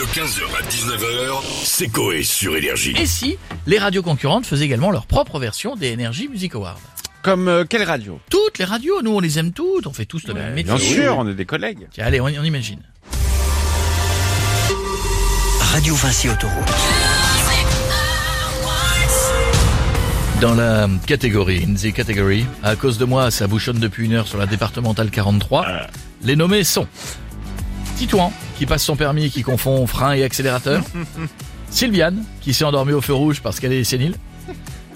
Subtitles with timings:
[0.00, 2.94] De 15h à 19h, c'est Coé sur Énergie.
[2.96, 6.80] Et si les radios concurrentes faisaient également leur propre version des Energy Music Awards
[7.20, 8.18] Comme euh, quelle radio?
[8.30, 10.72] Toutes les radios, nous on les aime toutes, on fait tous le même métier.
[10.72, 11.86] Bien sûr, on est des collègues.
[11.90, 12.80] Tiens, allez, on, on imagine.
[15.60, 16.72] Radio Vinci Autoroute.
[20.40, 24.28] Dans la catégorie, in the category, à cause de moi, ça bouchonne depuis une heure
[24.28, 25.66] sur la départementale 43.
[26.22, 26.86] Les nommés sont
[27.98, 30.82] Titouan, qui passe son permis et qui confond frein et accélérateur.
[31.70, 34.16] Sylviane, qui s'est endormie au feu rouge parce qu'elle est sénile.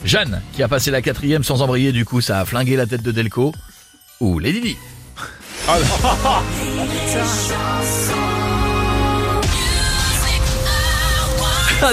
[0.05, 3.03] Jeanne, qui a passé la quatrième sans embrayer, du coup ça a flingué la tête
[3.03, 3.55] de Delco.
[4.21, 4.77] Ou Lady Di.
[5.67, 5.79] Ah,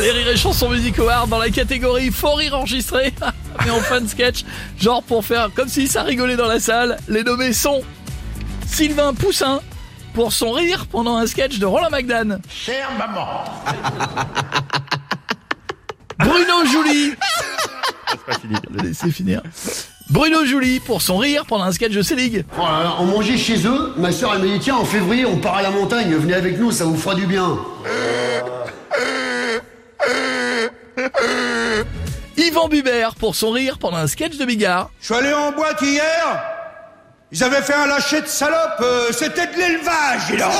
[0.02, 3.14] les rires et chansons music Award dans la catégorie faux rire enregistré
[3.66, 4.44] mais en fin de sketch
[4.80, 7.82] genre pour faire comme si ça rigolait dans la salle les nommés sont
[8.68, 9.60] Sylvain Poussin
[10.14, 13.44] pour son rire pendant un sketch de Roland McDan Chère maman,
[16.20, 17.14] Bruno Jouli.
[18.84, 19.42] Laissez finir
[20.10, 23.38] Bruno Jouli pour son rire pendant un sketch de Selig Oh là là, on mangeait
[23.38, 26.14] chez eux, ma soeur elle m'a dit tiens en février on part à la montagne,
[26.14, 27.58] venez avec nous, ça vous fera du bien.
[32.38, 34.90] Yvan Bubert pour son rire pendant un sketch de Bigard.
[35.00, 36.51] Je suis allé en boîte hier.
[37.34, 40.52] Ils avaient fait un lâcher de salope, euh, c'était de l'élevage, dis donc.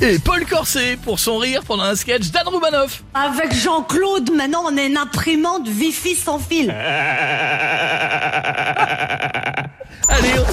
[0.00, 4.76] et Paul Corset pour son rire pendant un sketch d'Anne Roumanoff Avec Jean-Claude, maintenant on
[4.76, 6.70] est une imprimante Wi-Fi sans fil.
[10.08, 10.46] Allez, on-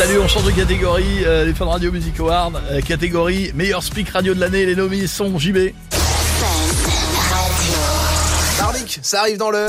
[0.00, 4.08] Salut, on change de catégorie, euh, les Fun Radio Music Awards, euh, catégorie meilleur speak
[4.08, 5.74] radio de l'année, les nommés sont JB,
[8.58, 9.68] Marlik, ça arrive dans l'heure.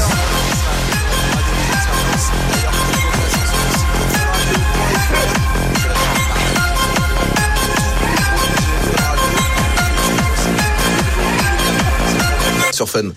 [12.71, 13.09] Sur Fun.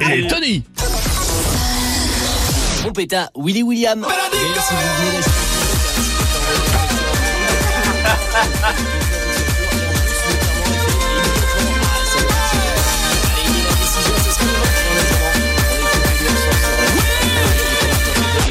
[0.00, 0.64] et Tony.
[2.84, 4.00] Mon pétard, Willy William.
[4.00, 6.44] D'ailleurs, si vous venez d'acheter-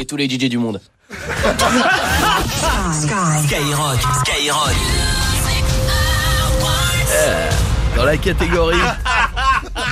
[0.00, 0.80] Et tous les DJ du monde.
[3.42, 4.74] Skyrock, Skyrock.
[7.96, 8.76] Dans la catégorie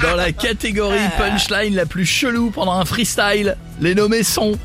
[0.03, 4.59] Dans la catégorie punchline la plus chelou pendant un freestyle, les nommés sont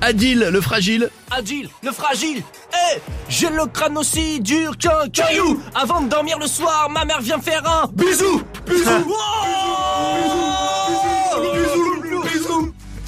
[0.00, 2.42] Adil le fragile, Adil, le fragile.
[2.72, 2.98] Eh,
[3.28, 5.60] j'ai le crâne aussi dur qu'un caillou.
[5.74, 8.42] Avant de dormir le soir, ma mère vient faire un bisou.
[8.66, 9.14] Bisou.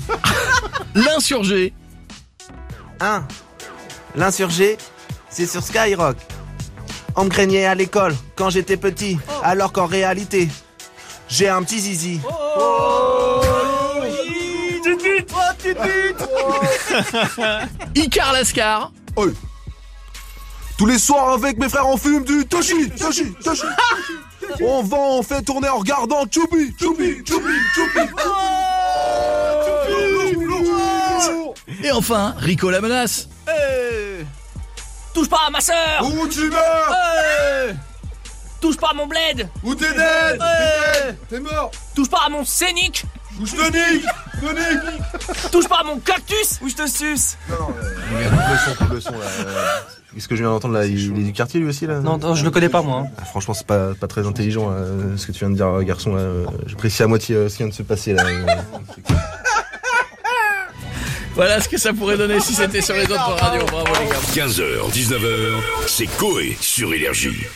[0.95, 1.73] l'insurgé,
[3.01, 3.23] 1.
[4.17, 4.77] L'insurgé,
[5.29, 6.17] c'est sur Skyrock.
[7.17, 10.49] On me craignait à l'école quand j'étais petit, alors qu'en réalité,
[11.31, 12.21] j'ai un petit zizi.
[17.95, 18.93] Icar Lascar,
[20.77, 23.67] Tous les soirs avec mes frères on fume du Toshi, Toshi, Toshi.
[24.63, 28.01] On vend, on fait tourner en regardant Choubi, Choubi, Choubi, Choubi.
[31.83, 33.29] et enfin Rico la menace.
[35.15, 36.03] Touche pas à ma sœur.
[36.03, 36.95] Où tu meurs?
[36.95, 37.10] Eh,
[38.61, 39.49] touche pas à mon bled.
[39.63, 40.41] Où t'es dead
[41.29, 43.05] T'es mort touche pas à mon scénic.
[43.41, 44.05] Où je te nique
[44.43, 47.37] Je te nique Touche pas à mon cactus ou je te suce.
[47.49, 47.55] Le
[48.77, 49.27] son, le son là.
[50.15, 52.35] Qu'est-ce que je viens d'entendre là Il est du quartier lui aussi là Non, non,
[52.35, 53.05] je le connais pas moi.
[53.19, 55.83] Ah, franchement, c'est pas, pas très intelligent euh, ce que tu viens de dire, euh,
[55.83, 56.15] garçon.
[56.15, 56.21] Là.
[56.21, 58.25] Euh, J'apprécie à moitié euh, ce qui vient de se passer là.
[58.27, 58.47] Euh,
[61.37, 63.65] Voilà ce que ça pourrait donner si c'était sur les autres radios.
[63.67, 64.47] Bravo les gars.
[64.47, 67.47] 15h, 19h, c'est Coé sur Énergie.